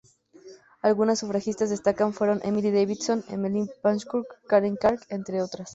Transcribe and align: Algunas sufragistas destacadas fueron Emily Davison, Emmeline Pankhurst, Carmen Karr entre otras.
Algunas 0.81 1.19
sufragistas 1.19 1.69
destacadas 1.69 2.15
fueron 2.15 2.41
Emily 2.43 2.71
Davison, 2.71 3.23
Emmeline 3.29 3.69
Pankhurst, 3.83 4.31
Carmen 4.47 4.75
Karr 4.75 4.99
entre 5.09 5.43
otras. 5.43 5.69